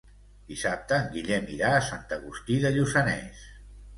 [0.51, 3.45] Dissabte en Guillem irà a Sant Agustí de Lluçanès.